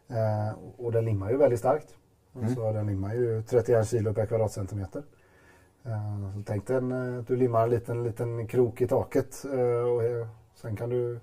eh, 0.09 0.53
och 0.77 0.93
den 0.93 1.05
limmar 1.05 1.31
ju 1.31 1.37
väldigt 1.37 1.59
starkt. 1.59 1.95
Mm. 2.37 2.55
Så 2.55 2.73
den 2.73 2.87
limmar 2.87 3.15
ju 3.15 3.43
31 3.43 3.89
kilo 3.89 4.15
per 4.15 4.27
kvadratcentimeter. 4.27 5.03
Så 5.83 6.43
tänk 6.47 6.67
dig 6.67 6.77
att 6.77 7.27
du 7.27 7.37
limmar 7.37 7.63
en 7.63 7.71
liten, 7.71 8.05
liten 8.05 8.47
krok 8.47 8.81
i 8.81 8.87
taket 8.87 9.45
och 9.45 10.29
sen 10.55 10.77
kan 10.77 10.89
du 10.89 11.21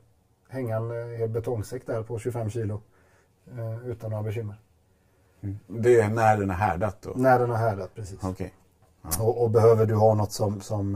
hänga 0.50 0.76
en 0.76 1.18
hel 1.18 1.30
betongsäck 1.30 1.86
där 1.86 2.04
på 2.04 2.20
25 2.20 2.50
kilo 2.50 2.82
utan 3.86 4.12
några 4.12 4.24
bekymmer. 4.24 4.56
Mm. 5.42 5.58
Det 5.68 6.00
är 6.00 6.10
när 6.10 6.38
den 6.38 6.50
är 6.50 6.56
härdat 6.56 7.02
då? 7.02 7.12
När 7.16 7.40
den 7.40 7.50
har 7.50 7.58
härdat 7.58 7.96
precis. 7.96 8.24
Okej. 8.24 8.54
Och, 9.20 9.44
och 9.44 9.50
behöver 9.50 9.86
du 9.86 9.96
ha 9.96 10.14
något 10.14 10.32
som, 10.32 10.62
som 10.62 10.96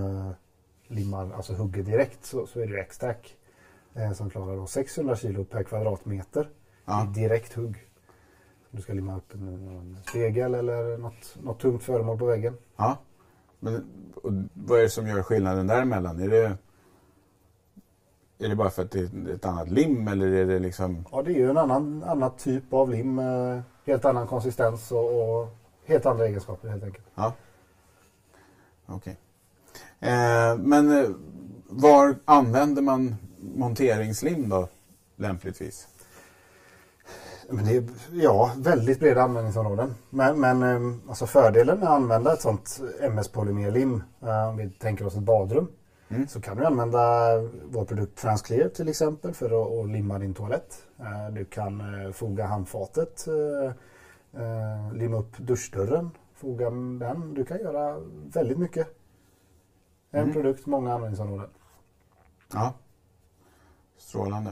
limmar, 0.91 1.31
alltså 1.35 1.53
hugger 1.53 1.83
direkt 1.83 2.25
så, 2.25 2.47
så 2.47 2.59
är 2.59 2.67
det 2.67 2.79
X-Tac 2.79 3.15
eh, 3.93 4.11
som 4.13 4.29
klarar 4.29 4.55
då 4.55 4.67
600 4.67 5.15
kilo 5.15 5.43
per 5.45 5.63
kvadratmeter 5.63 6.49
Ja. 6.85 7.03
i 7.03 7.07
direkt 7.19 7.53
hugg. 7.53 7.87
Du 8.71 8.81
ska 8.81 8.93
limma 8.93 9.17
upp 9.17 9.33
en, 9.33 9.47
en 9.47 9.97
spegel 10.07 10.55
eller 10.55 10.97
något, 10.97 11.37
något 11.43 11.59
tungt 11.59 11.83
föremål 11.83 12.17
på 12.17 12.25
väggen. 12.25 12.57
Ja. 12.77 12.97
Men 13.59 13.85
och 14.15 14.31
vad 14.53 14.79
är 14.79 14.83
det 14.83 14.89
som 14.89 15.07
gör 15.07 15.23
skillnaden 15.23 15.67
däremellan? 15.67 16.19
Är 16.19 16.27
det, 16.29 16.57
är 18.39 18.49
det 18.49 18.55
bara 18.55 18.69
för 18.69 18.81
att 18.83 18.91
det 18.91 18.99
är 18.99 19.29
ett 19.35 19.45
annat 19.45 19.69
lim 19.69 20.07
eller 20.07 20.27
är 20.27 20.45
det 20.45 20.59
liksom... 20.59 21.05
Ja, 21.11 21.21
det 21.21 21.31
är 21.31 21.35
ju 21.35 21.49
en 21.49 21.57
annan, 21.57 22.03
annan 22.03 22.31
typ 22.37 22.73
av 22.73 22.89
lim. 22.89 23.19
Eh, 23.19 23.59
helt 23.85 24.05
annan 24.05 24.27
konsistens 24.27 24.91
och, 24.91 25.39
och 25.41 25.47
helt 25.85 26.05
andra 26.05 26.25
egenskaper 26.27 26.67
helt 26.69 26.83
enkelt. 26.83 27.05
Ja. 27.15 27.33
Okej. 28.85 29.13
Eh, 29.13 29.17
men 30.57 30.97
eh, 31.03 31.09
var 31.69 32.15
använder 32.25 32.81
man 32.81 33.15
monteringslim 33.39 34.49
då 34.49 34.67
lämpligtvis? 35.15 35.87
Men 37.49 37.65
det 37.65 37.75
är 37.77 37.83
ja, 38.11 38.51
väldigt 38.57 38.99
breda 38.99 39.21
användningsområden. 39.21 39.95
Men, 40.09 40.39
men 40.39 40.63
eh, 40.63 41.09
alltså 41.09 41.25
fördelen 41.25 41.79
med 41.79 41.87
att 41.87 41.95
använda 41.95 42.33
ett 42.33 42.41
sånt 42.41 42.81
MS-polymerlim, 43.01 44.03
eh, 44.21 44.47
om 44.49 44.57
vi 44.57 44.69
tänker 44.69 45.05
oss 45.05 45.15
ett 45.15 45.21
badrum, 45.23 45.67
Mm. 46.09 46.27
så 46.27 46.41
kan 46.41 46.57
du 46.57 46.65
använda 46.65 46.99
vår 47.71 47.85
produkt 47.85 48.17
Transclear 48.17 48.69
till 48.69 48.89
exempel 48.89 49.33
för 49.33 49.45
att, 49.45 49.85
att 49.85 49.91
limma 49.91 50.19
din 50.19 50.33
toalett. 50.33 50.83
Eh, 50.99 51.33
Du 51.33 51.45
kan 51.45 52.03
eh, 52.05 52.11
foga 52.11 52.45
handfatet, 52.45 53.27
eh, 53.27 53.71
eh, 54.41 54.93
limma 54.93 55.17
upp 55.17 55.37
duschdörren, 55.37 56.09
foga 56.35 56.69
den. 56.69 57.33
Du 57.33 57.45
kan 57.45 57.59
göra 57.59 57.97
väldigt 58.33 58.57
mycket. 58.57 58.87
En 60.11 60.21
Mm. 60.21 60.33
produkt, 60.33 60.65
många 60.65 60.93
användningsområden. 60.93 61.49
Ja. 62.53 62.73
Strålande. 63.97 64.51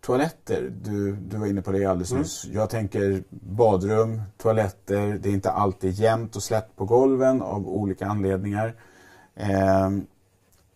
Toaletter, 0.00 0.72
du, 0.82 1.16
du 1.16 1.36
var 1.36 1.46
inne 1.46 1.62
på 1.62 1.72
det 1.72 1.86
alldeles 1.86 2.10
Mm. 2.10 2.22
nyss. 2.22 2.44
Jag 2.44 2.70
tänker 2.70 3.22
badrum, 3.30 4.22
toaletter. 4.36 5.18
Det 5.22 5.28
är 5.28 5.32
inte 5.32 5.50
alltid 5.50 5.92
jämnt 5.94 6.36
och 6.36 6.42
slätt 6.42 6.76
på 6.76 6.84
golven 6.84 7.42
av 7.42 7.68
olika 7.68 8.06
anledningar. 8.06 8.74
Eh, 9.34 9.90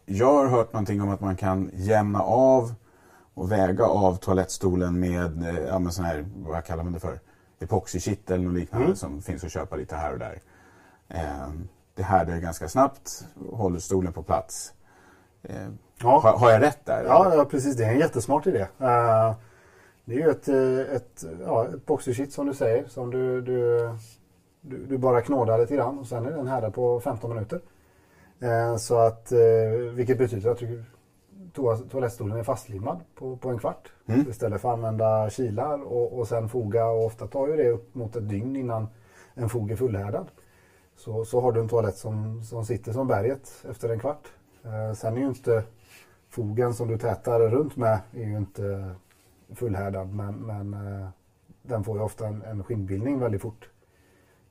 jag 0.07 0.33
har 0.35 0.47
hört 0.49 0.73
någonting 0.73 1.02
om 1.02 1.09
att 1.11 1.21
man 1.21 1.37
kan 1.37 1.71
jämna 1.75 2.21
av 2.23 2.75
och 3.35 3.52
väga 3.52 3.85
av 3.85 4.17
toalettstolen 4.17 5.00
med, 5.00 5.43
eh, 5.43 5.59
ja 5.59 5.79
men 5.79 5.93
sån 5.93 6.05
här, 6.05 6.25
vad 6.37 6.64
kallar 6.64 6.85
man 6.85 6.93
det 6.93 7.00
för? 7.00 7.21
Epoxykittel 7.61 8.35
eller 8.35 8.45
något 8.45 8.55
liknande 8.55 8.85
Mm. 8.87 8.97
som 8.97 9.23
finns 9.23 9.45
att 9.45 9.52
köpa 9.52 9.76
lite 9.76 9.97
här 9.97 10.12
och 10.12 10.19
där. 10.19 10.41
Eh, 11.09 11.49
det 11.95 12.03
härdar 12.03 12.39
ganska 12.39 12.69
snabbt, 12.69 13.25
håller 13.51 13.79
stolen 13.79 14.13
på 14.13 14.23
plats. 14.23 14.73
Eh, 15.43 15.69
Ja. 16.03 16.19
har, 16.21 16.33
har 16.39 16.51
jag 16.51 16.63
rätt 16.63 16.87
där? 16.87 17.05
Ja, 17.05 17.35
ja, 17.35 17.45
precis. 17.45 17.77
Det 17.77 17.85
är 17.85 17.93
en 17.93 17.99
jättesmart 17.99 18.47
idé. 18.47 18.61
Eh, 18.79 19.35
det 20.05 20.15
är 20.15 20.19
ju 20.19 20.31
ett, 20.31 20.49
eh, 20.49 20.97
ett, 20.97 21.25
ja, 21.45 21.67
ett 21.69 21.87
boxershit 21.87 22.33
som 22.33 22.47
du 22.47 22.55
säger. 22.55 22.85
Som 22.87 23.11
du, 23.11 23.41
du, 23.41 23.89
du, 24.61 24.87
du 24.87 24.99
bara 24.99 25.21
knådar 25.21 25.59
lite 25.59 25.75
grann 25.77 25.99
och 25.99 26.07
sen 26.07 26.27
är 26.27 26.31
den 26.31 26.47
här 26.47 26.71
på 26.71 27.01
15 27.01 27.31
minuter. 27.35 27.61
Eh, 28.41 28.77
så 28.77 28.97
att, 28.99 29.33
eh, 29.33 29.39
vilket 29.95 30.19
betyder 30.19 30.51
att 30.51 30.59
du, 30.59 30.85
toa- 31.55 31.89
toalettstolen 31.91 32.39
är 32.39 32.43
fastlimmad 32.43 33.01
på, 33.15 33.37
på 33.37 33.49
en 33.49 33.59
kvart. 33.59 33.93
Mm. 34.07 34.29
Istället 34.31 34.61
för 34.61 34.69
att 34.69 34.75
använda 34.75 35.31
kilar 35.31 35.83
och, 35.83 36.19
och 36.19 36.29
sen 36.29 36.49
foga. 36.49 36.87
Och 36.87 37.05
ofta 37.07 37.27
tar 37.27 37.49
ju 37.49 37.57
det 37.57 37.71
upp 37.71 37.95
mot 37.95 38.17
ett 38.17 38.29
dygn 38.29 38.57
innan 38.57 38.89
en 39.35 39.49
fog 39.49 39.71
är 39.71 39.77
fullhärdad. 39.77 40.27
Så, 40.97 41.25
så 41.25 41.41
har 41.41 41.53
du 41.53 41.61
en 41.61 41.69
toalett 41.69 41.97
som, 41.97 42.43
som 42.43 42.65
sitter 42.65 42.93
som 42.93 43.07
berget 43.07 43.65
efter 43.71 43.89
en 43.89 43.99
kvart. 43.99 44.33
Eh, 44.65 44.95
sen 44.95 45.17
är 45.17 45.21
ju 45.21 45.27
inte 45.27 45.65
fogen 46.29 46.75
som 46.75 46.89
du 46.89 46.99
tätar 46.99 47.41
runt 47.41 47.77
med 47.77 48.01
är 48.13 48.25
ju 48.25 48.37
inte 48.37 48.95
fullhärdad 49.55 50.15
men, 50.15 50.35
men 50.35 50.75
eh, 50.75 51.09
den 51.63 51.85
får 51.85 51.97
ju 51.97 52.03
ofta 52.05 52.27
en, 52.27 52.43
en 52.43 52.65
skinnbildning 52.65 53.19
väldigt 53.19 53.43
fort. 53.43 53.71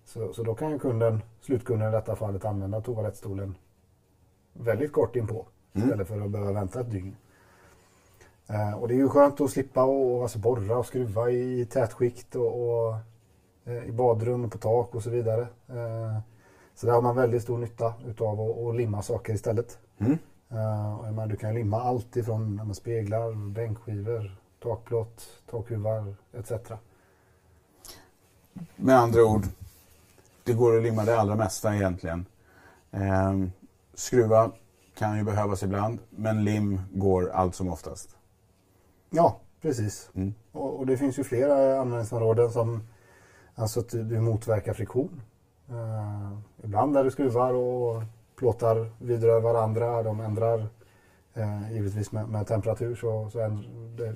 Så, 0.06 0.34
så 0.34 0.44
då 0.44 0.56
kan 0.56 0.72
ju 0.72 0.80
kunden, 0.80 1.22
slutkunden 1.42 1.90
i 1.90 1.92
detta 1.92 2.16
fallet 2.16 2.46
använda 2.46 2.82
toalettstolen 2.82 3.56
väldigt 4.54 4.92
kort 4.92 5.16
inpå 5.16 5.46
Mm. 5.74 5.88
istället 5.88 6.08
för 6.08 6.22
att 6.22 6.30
behöva 6.30 6.52
vänta 6.52 6.82
ett 6.82 6.92
dygn. 6.92 7.16
Eh, 8.48 8.74
och 8.74 8.88
det 8.88 8.94
är 8.94 8.98
ju 8.98 9.10
skönt 9.10 9.42
att 9.42 9.50
slippa 9.50 9.84
och, 9.84 10.22
alltså 10.22 10.40
borra 10.40 10.78
och 10.78 10.86
skruva 10.86 11.30
i 11.30 11.66
tätskikt 11.66 12.36
och, 12.36 12.62
och 12.62 12.96
eh, 13.66 13.86
i 13.86 13.92
badrum 13.92 14.46
och 14.46 14.52
på 14.52 14.58
tak 14.58 14.96
och 14.96 15.04
så 15.04 15.10
vidare. 15.10 15.42
Eh, 15.70 16.20
så 16.82 16.88
där 16.88 16.94
har 16.94 17.02
man 17.02 17.16
väldigt 17.16 17.44
stor 17.44 17.58
nytta 17.58 17.94
utav 18.08 18.42
att, 18.42 18.58
att 18.58 18.76
limma 18.76 19.02
saker 19.02 19.34
istället. 19.34 19.80
Mm. 19.98 20.18
Uh, 20.52 21.00
och 21.00 21.06
menar, 21.06 21.28
du 21.28 21.36
kan 21.36 21.54
limma 21.54 21.82
allt 21.82 22.16
ifrån 22.16 22.56
ja, 22.58 22.64
men 22.64 22.76
speglar, 22.76 23.52
bänkskivor, 23.52 24.36
takplåt, 24.64 25.28
takhuvar 25.52 26.16
etc. 26.34 26.52
Med 28.76 28.98
andra 28.98 29.26
ord, 29.26 29.46
det 30.44 30.54
går 30.54 30.78
att 30.78 30.84
limma 30.84 31.06
det 31.06 31.20
allra 31.20 31.36
mesta 31.36 31.76
egentligen. 31.76 32.26
Eh, 32.92 33.34
skruva 33.94 34.52
kan 34.98 35.18
ju 35.18 35.24
behövas 35.24 35.64
ibland, 35.64 36.00
men 36.10 36.44
lim 36.44 36.82
går 36.94 37.30
allt 37.30 37.56
som 37.56 37.70
oftast. 37.70 38.18
Ja, 39.10 39.40
precis. 39.62 40.10
Mm. 40.14 40.34
Och, 40.52 40.80
och 40.80 40.86
det 40.86 40.98
finns 40.98 41.20
ju 41.20 41.24
flera 41.24 41.82
användningsområden 41.82 42.52
som 42.52 42.88
alltså 43.56 43.80
att 43.80 43.90
du, 43.90 44.04
du 44.04 44.20
motverkar 44.20 44.74
friktion. 44.74 45.22
Eh, 45.70 46.38
ibland 46.64 46.92
när 46.92 47.04
du 47.04 47.12
skruvar 47.12 47.54
och 47.54 48.04
plåtar 48.36 48.92
vidrör 49.00 49.40
varandra, 49.40 50.04
de 50.04 50.20
ändrar 50.20 50.68
eh, 51.34 51.74
givetvis 51.74 52.12
med, 52.12 52.30
med 52.30 52.48
temperatur 52.48 52.96
så, 52.96 53.30
så 53.30 53.40
ändrar, 53.40 53.98
det, 53.98 54.16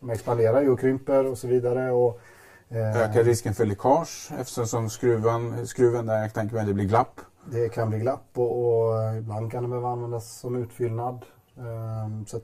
de 0.00 0.10
expanderar 0.10 0.62
ju 0.62 0.70
och 0.70 0.80
krymper 0.80 1.26
och 1.26 1.38
så 1.38 1.46
vidare. 1.48 1.92
Och, 1.92 2.20
eh, 2.68 2.96
Ökar 2.96 3.24
risken 3.24 3.54
för 3.54 3.66
läckage 3.66 4.32
eftersom 4.38 4.90
skruven, 4.90 5.66
skruven 5.66 6.06
där, 6.06 6.22
jag 6.22 6.34
tänker 6.34 6.56
mig 6.56 6.66
det 6.66 6.74
blir 6.74 6.84
glapp. 6.84 7.20
Det 7.50 7.68
kan 7.68 7.90
bli 7.90 7.98
glapp 7.98 8.28
och, 8.34 8.50
och 8.58 9.16
ibland 9.18 9.52
kan 9.52 9.62
det 9.62 9.68
behöva 9.68 9.88
användas 9.88 10.40
som 10.40 10.56
utfyllnad. 10.56 11.24
Ehm, 11.58 12.26
så 12.26 12.40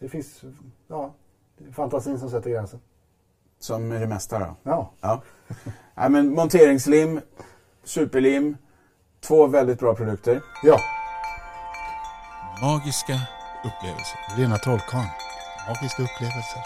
det 0.00 0.08
finns 0.08 0.44
ja, 0.88 1.14
det 1.58 1.68
är 1.68 1.72
fantasin 1.72 2.18
som 2.18 2.30
sätter 2.30 2.50
gränsen. 2.50 2.80
Som 3.58 3.88
med 3.88 4.00
det 4.00 4.06
mesta 4.06 4.38
då. 4.38 4.56
Ja, 4.62 4.90
Ja. 5.00 5.22
Nej, 5.94 6.10
men 6.10 6.34
monteringslim, 6.34 7.20
superlim, 7.84 8.56
två 9.26 9.46
väldigt 9.46 9.78
bra 9.80 9.94
produkter. 9.94 10.40
ja. 10.62 10.78
Magiska 12.62 13.12
upplevelser. 13.64 14.18
Rena 14.36 14.58
trollkarlen. 14.58 15.06
Magiska 15.68 16.02
upplevelser. 16.02 16.62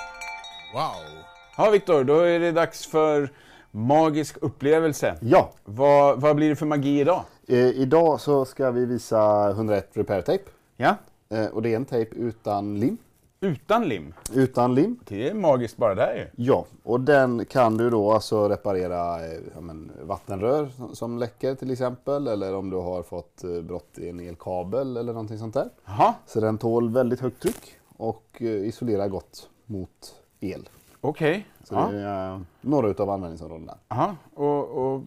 Wow! 0.75 1.23
Ja, 1.57 1.71
Viktor, 1.71 2.05
då 2.05 2.21
är 2.21 2.41
det 2.41 2.53
dags 2.53 2.87
för 2.87 3.33
magisk 3.71 4.37
upplevelse. 4.41 5.19
Ja, 5.21 5.51
Vad, 5.65 6.21
vad 6.21 6.37
blir 6.37 6.49
det 6.49 6.57
för 6.57 6.67
magi 6.67 7.01
idag? 7.01 7.25
eh, 7.49 7.57
idag 7.59 8.21
så 8.21 8.45
ska 8.45 8.71
vi 8.71 8.85
visa 8.85 9.51
101 9.51 9.91
repair 9.95 10.23
tape. 10.23 10.45
Ja, 10.77 10.95
Eh, 11.31 11.47
och 11.47 11.63
det 11.63 11.73
är 11.73 11.77
en 11.77 11.85
tejp 11.85 12.17
utan 12.17 12.81
lim. 12.81 12.97
Utan 13.41 13.89
lim. 13.89 14.15
Utan 14.35 14.75
lim. 14.75 14.99
Det 15.09 15.29
är 15.29 15.35
magiskt 15.35 15.77
bara 15.77 15.95
där 15.95 16.15
ju. 16.37 16.45
Ja, 16.45 16.65
och 16.83 17.01
den 17.01 17.45
kan 17.45 17.77
du 17.77 17.91
då 17.91 18.13
alltså 18.13 18.49
reparera 18.49 19.27
eh, 19.27 19.33
ja, 19.55 19.61
men, 19.61 19.93
vattenrör 20.03 20.69
som- 20.77 20.95
som 20.97 21.19
läcker 21.19 21.55
till 21.55 21.71
exempel. 21.71 22.29
Eller 22.29 22.55
om 22.55 22.71
du 22.71 22.77
har 22.77 23.03
fått 23.03 23.45
eh, 23.45 23.61
brott 23.63 23.99
i 23.99 24.09
en 24.09 24.21
elkabel 24.21 24.97
eller 24.97 25.13
någonting 25.13 25.39
sånt 25.39 25.55
där. 25.55 25.69
Jaha, 25.85 26.15
Så 26.27 26.41
den 26.41 26.59
tål 26.59 26.91
väldigt 26.91 27.21
högt 27.21 27.43
tryck 27.43 27.75
och 27.97 28.25
eh, 28.41 28.47
isolerar 28.47 29.09
gott 29.09 29.49
mot 29.67 30.15
el. 30.41 30.69
okej. 31.01 31.47
Så 31.65 31.75
Ja. 31.75 31.89
det 31.93 31.99
är 31.99 32.33
eh, 32.35 32.41
några 32.61 32.89
utav 32.89 33.11
användningsområdena. 33.11 33.75
Aha. 33.89 34.17
Och, 34.35 34.65
och 34.69 35.03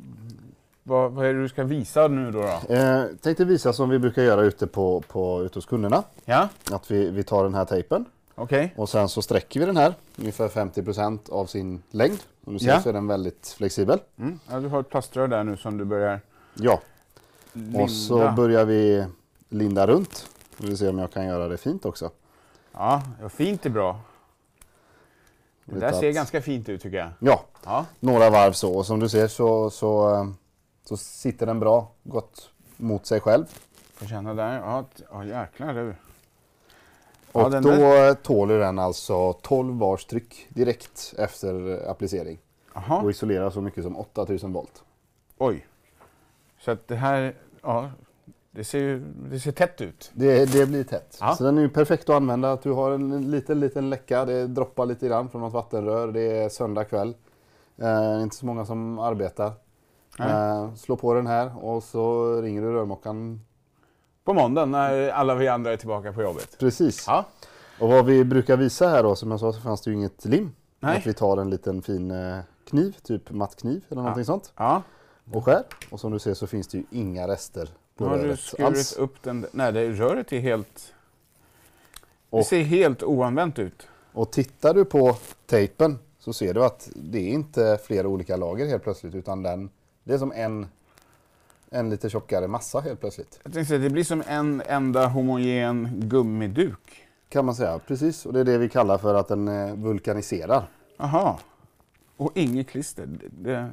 vad, 0.83 1.11
vad 1.11 1.25
är 1.25 1.33
det 1.33 1.41
du 1.41 1.49
ska 1.49 1.63
visa 1.63 2.07
nu 2.07 2.31
då? 2.31 2.41
då? 2.41 2.73
Eh, 2.73 3.03
tänkte 3.21 3.45
visa 3.45 3.73
som 3.73 3.89
vi 3.89 3.99
brukar 3.99 4.21
göra 4.23 4.41
ute, 4.41 4.67
på, 4.67 5.01
på, 5.07 5.43
ute 5.43 5.57
hos 5.57 5.65
kunderna. 5.65 6.03
Ja, 6.25 6.49
Att 6.71 6.91
vi, 6.91 7.09
vi 7.09 7.23
tar 7.23 7.43
den 7.43 7.53
här 7.53 7.65
tejpen 7.65 8.05
okej. 8.43 8.73
och 8.77 8.89
sen 8.89 9.09
så 9.09 9.21
sträcker 9.21 9.59
vi 9.59 9.65
den 9.65 9.77
här 9.77 9.93
ungefär 10.15 10.47
50% 10.47 11.29
av 11.31 11.45
sin 11.45 11.83
längd. 11.91 12.19
Som 12.43 12.53
du 12.53 12.59
ser 12.59 12.67
Ja. 12.67 12.81
så 12.81 12.89
är 12.89 12.93
den 12.93 13.07
väldigt 13.07 13.47
flexibel. 13.57 13.99
Mm. 14.19 14.39
Ja, 14.49 14.59
du 14.59 14.67
har 14.67 14.79
ett 14.79 14.89
plaströr 14.89 15.27
där 15.27 15.43
nu 15.43 15.57
som 15.57 15.77
du 15.77 15.85
börjar 15.85 16.21
Ja, 16.53 16.81
linda. 17.53 17.83
och 17.83 17.91
så 17.91 18.31
börjar 18.31 18.65
vi 18.65 19.05
linda 19.49 19.87
runt. 19.87 20.29
Vi 20.57 20.67
vill 20.67 20.77
se 20.77 20.87
om 20.89 20.99
jag 20.99 21.11
kan 21.11 21.25
göra 21.25 21.47
det 21.47 21.57
fint 21.57 21.85
också. 21.85 22.09
Ja, 22.73 23.01
fint 23.29 23.65
är 23.65 23.69
bra. 23.69 23.99
Det 25.65 25.79
där 25.79 25.91
ser 25.91 26.11
ganska 26.11 26.41
fint 26.41 26.69
ut 26.69 26.81
tycker 26.81 26.97
jag. 26.97 27.09
Ja, 27.19 27.45
Ja, 27.65 27.85
några 27.99 28.29
varv 28.29 28.51
så. 28.53 28.73
Och 28.73 28.85
som 28.85 28.99
du 28.99 29.09
ser 29.09 29.27
så, 29.27 29.69
så, 29.69 30.27
så 30.85 30.97
sitter 30.97 31.45
den 31.45 31.59
bra, 31.59 31.91
gott 32.03 32.49
mot 32.77 33.05
sig 33.05 33.19
själv. 33.19 33.45
får 33.93 34.05
känna 34.05 34.33
där. 34.33 34.57
Ja, 34.59 34.85
ja 35.11 35.25
jäklar 35.25 35.73
du. 35.73 35.95
Ja, 37.33 37.45
Och 37.45 37.51
den 37.51 37.63
då 37.63 37.69
där- 37.69 38.13
tåler 38.13 38.59
den 38.59 38.79
alltså 38.79 39.33
12 39.33 39.73
bars 39.75 40.05
tryck 40.05 40.45
direkt 40.49 41.13
efter 41.17 41.81
applicering. 41.89 42.39
Jaha, 42.73 43.01
Och 43.01 43.09
isolerar 43.11 43.49
så 43.49 43.61
mycket 43.61 43.83
som 43.83 43.97
8000 43.97 44.53
volt. 44.53 44.83
oj. 45.37 45.67
Så 46.59 46.71
att 46.71 46.87
det 46.87 46.95
här, 46.95 47.35
ja, 47.61 47.91
det 48.51 48.63
ser, 48.63 48.79
ju- 48.79 48.99
det 49.31 49.39
ser 49.39 49.51
tätt 49.51 49.81
ut. 49.81 50.11
Det, 50.13 50.53
det 50.53 50.65
blir 50.65 50.83
tätt. 50.83 51.17
Ja. 51.21 51.35
Så 51.35 51.43
den 51.43 51.57
är 51.57 51.61
ju 51.61 51.69
perfekt 51.69 52.09
att 52.09 52.15
använda. 52.15 52.51
Att 52.51 52.61
du 52.61 52.71
har 52.71 52.91
en 52.91 53.31
liten, 53.31 53.59
liten 53.59 53.89
läcka. 53.89 54.25
Det 54.25 54.47
droppar 54.47 54.85
lite 54.85 55.07
grann 55.07 55.29
från 55.29 55.41
något 55.41 55.53
vattenrör. 55.53 56.07
Det 56.07 56.21
är 56.43 56.49
söndag 56.49 56.83
kväll. 56.83 57.13
Eh, 57.77 58.21
inte 58.23 58.35
så 58.35 58.45
många 58.45 58.65
som 58.65 58.99
arbetar. 58.99 59.51
Eh, 60.19 60.73
slå 60.75 60.95
på 60.95 61.13
den 61.13 61.27
här 61.27 61.65
och 61.65 61.83
så 61.83 62.35
ringer 62.41 62.61
du 62.61 62.71
rörmokaren. 62.73 63.41
På 64.23 64.33
måndagen 64.33 64.71
när 64.71 65.09
alla 65.09 65.35
vi 65.35 65.47
andra 65.47 65.73
är 65.73 65.77
tillbaka 65.77 66.13
på 66.13 66.21
jobbet. 66.21 66.57
Precis. 66.59 67.03
Ja, 67.07 67.25
Och 67.79 67.89
vad 67.89 68.05
vi 68.05 68.23
brukar 68.23 68.57
visa 68.57 68.87
här 68.89 69.03
då, 69.03 69.15
som 69.15 69.31
jag 69.31 69.39
sa 69.39 69.53
så 69.53 69.61
fanns 69.61 69.81
det 69.81 69.91
ju 69.91 69.97
inget 69.97 70.25
lim. 70.25 70.51
Nej. 70.79 70.97
Att 70.97 71.07
vi 71.07 71.13
tar 71.13 71.37
en 71.37 71.49
liten 71.49 71.81
fin 71.81 72.11
eh, 72.11 72.37
kniv, 72.69 72.95
typ 73.03 73.31
mattkniv 73.31 73.85
eller 73.89 74.01
någonting 74.01 74.25
sånt. 74.25 74.53
ja. 74.57 74.81
Och 75.31 75.45
skär. 75.45 75.63
Och 75.91 75.99
som 75.99 76.11
du 76.11 76.19
ser 76.19 76.33
så 76.33 76.47
finns 76.47 76.67
det 76.67 76.77
ju 76.77 76.83
inga 76.91 77.27
rester 77.27 77.69
på 77.97 78.03
Nu 78.03 78.09
har 78.09 78.17
du 78.17 78.23
röret 78.23 78.39
skurit 78.39 78.65
alls. 78.67 78.93
upp 78.97 79.23
den. 79.23 79.45
Nej, 79.51 79.71
det, 79.71 79.89
röret 79.91 80.33
är 80.33 80.39
helt... 80.39 80.93
Det 82.29 82.37
Och- 82.37 82.45
ser 82.45 82.61
helt 82.63 83.03
oanvänt 83.03 83.59
ut. 83.59 83.87
Och 84.13 84.31
tittar 84.31 84.73
du 84.73 84.85
på 84.85 85.15
tejpen 85.45 85.99
så 86.19 86.33
ser 86.33 86.53
du 86.53 86.65
att 86.65 86.89
det 86.95 87.19
är 87.19 87.27
inte 87.33 87.79
flera 87.83 88.07
olika 88.07 88.37
lager 88.37 88.65
helt 88.67 88.83
plötsligt 88.83 89.15
utan 89.15 89.43
den, 89.43 89.69
det 90.03 90.13
är 90.13 90.17
som 90.17 90.31
en, 90.31 90.67
en 91.73 91.89
lite 91.89 92.09
tjockare 92.09 92.47
massa 92.47 92.79
helt 92.79 92.99
plötsligt. 92.99 93.39
Jag 93.43 93.53
tänkte 93.53 93.65
säga, 93.69 93.79
det 93.79 93.89
blir 93.89 94.03
som 94.03 94.23
en 94.27 94.61
enda 94.65 95.07
homogen 95.07 95.89
gummiduk. 95.95 97.07
Kan 97.29 97.45
man 97.45 97.55
säga. 97.55 97.79
Precis, 97.79 98.25
och 98.25 98.33
det 98.33 98.39
är 98.39 98.43
det 98.43 98.57
vi 98.57 98.69
kallar 98.69 98.97
för 98.97 99.15
att 99.15 99.27
den 99.27 99.47
eh, 99.47 99.75
vulkaniserar. 99.75 100.67
Aha. 100.97 101.39
Och 102.17 102.31
inget 102.35 102.67
klister. 102.69 103.05
Det, 103.05 103.69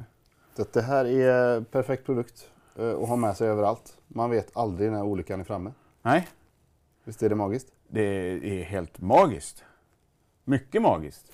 det, 0.55 0.73
det 0.73 0.81
här 0.81 1.05
är 1.05 1.61
perfekt 1.61 2.05
produkt 2.05 2.49
eh, 2.75 2.89
att 2.89 3.07
ha 3.09 3.15
med 3.15 3.37
sig 3.37 3.47
överallt. 3.47 3.93
Man 4.07 4.29
vet 4.29 4.57
aldrig 4.57 4.91
när 4.91 5.03
olyckan 5.03 5.39
är 5.39 5.43
framme. 5.43 5.71
nej, 6.01 6.27
Visst 7.03 7.23
är 7.23 7.29
det 7.29 7.35
magiskt? 7.35 7.67
det 7.87 8.01
är 8.01 8.63
helt 8.63 9.01
magiskt. 9.01 9.63
Mycket 10.43 10.81
magiskt. 10.81 11.31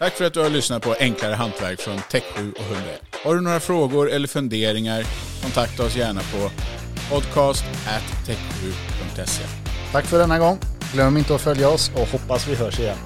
Tack 0.00 0.12
för 0.12 0.24
att 0.24 0.34
du 0.34 0.40
har 0.40 0.50
lyssnat 0.50 0.82
på 0.82 0.94
Enklare 1.00 1.34
Hantverk 1.34 1.80
från 1.80 1.96
Tech7 1.96 2.52
och 2.52 2.60
101. 2.60 3.02
Har 3.24 3.34
du 3.34 3.40
några 3.40 3.60
frågor 3.60 4.10
eller 4.10 4.28
funderingar, 4.28 5.04
kontakta 5.42 5.84
oss 5.84 5.96
gärna 5.96 6.20
på 6.20 6.50
podcast 7.14 7.64
tech7.se. 8.26 9.44
Tack 9.92 10.04
för 10.04 10.18
denna 10.18 10.38
gång. 10.38 10.58
Glöm 10.92 11.16
inte 11.16 11.34
att 11.34 11.40
följa 11.40 11.68
oss 11.68 11.90
och 11.94 12.08
hoppas 12.08 12.48
vi 12.48 12.54
hörs 12.54 12.80
igen. 12.80 12.96